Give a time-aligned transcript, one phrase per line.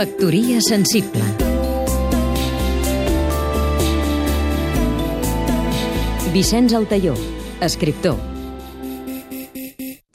[0.00, 1.20] Factoria sensible
[6.32, 7.12] Vicenç Altaió,
[7.60, 8.16] escriptor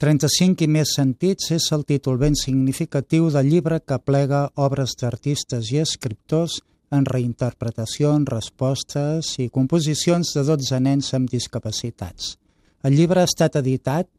[0.02, 5.70] 35 i més sentits és el títol ben significatiu del llibre que plega obres d'artistes
[5.70, 6.58] i escriptors
[6.90, 12.34] en reinterpretacions, respostes i composicions de 12 nens amb discapacitats.
[12.82, 14.10] El llibre ha estat editat,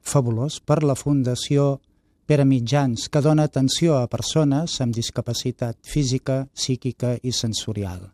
[0.00, 1.74] fabulós, per la Fundació
[2.30, 8.04] Pere Mitjans, que dona atenció a persones amb discapacitat física, psíquica i sensorial.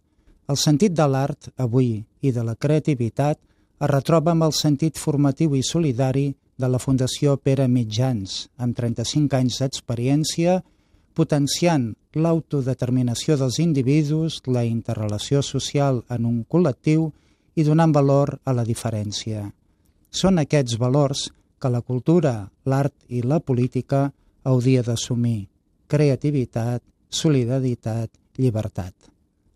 [0.49, 5.53] El sentit de l'art, avui, i de la creativitat es retroba amb el sentit formatiu
[5.53, 10.63] i solidari de la Fundació Pere Mitjans, amb 35 anys d'experiència,
[11.13, 17.11] potenciant l'autodeterminació dels individus, la interrelació social en un col·lectiu
[17.53, 19.51] i donant valor a la diferència.
[20.09, 21.29] Són aquests valors
[21.61, 24.11] que la cultura, l'art i la política
[24.45, 25.49] hauria d'assumir.
[25.89, 28.95] Creativitat, solidaritat, llibertat.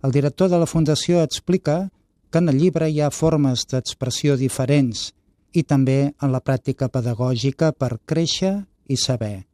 [0.02, 1.90] El director de la Fundació explica
[2.30, 5.10] que en el llibre hi ha formes d'expressió diferents
[5.52, 8.54] i també en la pràctica pedagògica per créixer
[8.88, 9.44] i saber.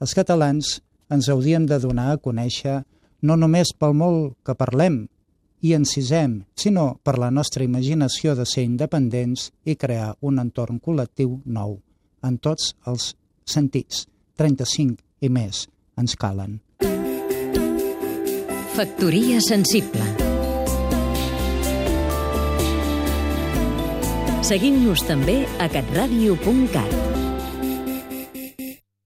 [0.00, 0.76] Els catalans
[1.10, 2.82] ens hauríem de donar a conèixer
[3.22, 5.06] no només pel molt que parlem
[5.64, 11.40] i encisem, sinó per la nostra imaginació de ser independents i crear un entorn col·lectiu
[11.44, 11.80] nou
[12.26, 13.14] en tots els
[13.46, 14.04] sentits.
[14.36, 15.64] 35 i més
[15.96, 16.58] ens calen.
[18.76, 20.04] Factoria sensible
[24.46, 27.25] Seguim-nos també a catradio.cat